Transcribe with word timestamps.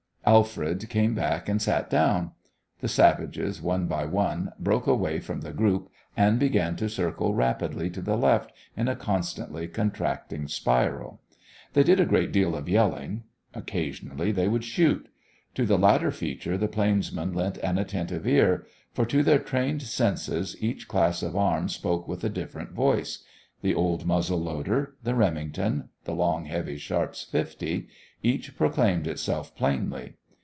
Alfred 0.23 0.87
came 0.87 1.15
back 1.15 1.49
and 1.49 1.59
sat 1.59 1.89
down. 1.89 2.31
The 2.79 2.87
savages, 2.87 3.59
one 3.61 3.87
by 3.87 4.05
one, 4.05 4.51
broke 4.59 4.85
away 4.85 5.19
from 5.19 5.41
the 5.41 5.51
group 5.51 5.89
and 6.15 6.39
began 6.39 6.75
to 6.75 6.87
circle 6.87 7.33
rapidly 7.33 7.89
to 7.89 8.01
the 8.01 8.15
left 8.15 8.51
in 8.77 8.87
a 8.87 8.95
constantly 8.95 9.67
contracting 9.67 10.47
spiral. 10.47 11.21
They 11.73 11.81
did 11.83 11.99
a 11.99 12.05
great 12.05 12.31
deal 12.31 12.55
of 12.55 12.69
yelling. 12.69 13.23
Occasionally 13.55 14.31
they 14.31 14.47
would 14.47 14.63
shoot. 14.63 15.09
To 15.55 15.65
the 15.65 15.79
latter 15.79 16.11
feature 16.11 16.57
the 16.57 16.67
plainsmen 16.69 17.33
lent 17.33 17.57
an 17.57 17.79
attentive 17.79 18.25
ear, 18.27 18.67
for 18.93 19.05
to 19.07 19.23
their 19.23 19.39
trained 19.39 19.81
senses 19.81 20.55
each 20.61 20.87
class 20.87 21.23
of 21.23 21.35
arm 21.35 21.67
spoke 21.67 22.07
with 22.07 22.23
a 22.23 22.29
different 22.29 22.71
voice 22.71 23.23
the 23.61 23.75
old 23.75 24.05
muzzle 24.07 24.41
loader, 24.41 24.95
the 25.03 25.13
Remington, 25.13 25.89
the 26.05 26.15
long, 26.15 26.45
heavy 26.45 26.77
Sharp's 26.77 27.21
50, 27.25 27.87
each 28.23 28.55
proclaimed 28.57 29.05
itself 29.05 29.55
plainly. 29.55 30.13